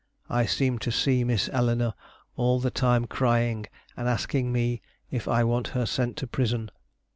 I 0.31 0.47
seem 0.47 0.79
to 0.79 0.91
see 0.91 1.23
Miss 1.23 1.47
Elenor 1.49 1.93
all 2.35 2.59
the 2.59 2.71
time 2.71 3.05
crying 3.05 3.67
and 3.95 4.09
asking 4.09 4.51
me 4.51 4.81
if 5.11 5.27
I 5.27 5.43
want 5.43 5.67
her 5.77 5.85
sent 5.85 6.17
to 6.17 6.27
prisun. 6.27 6.71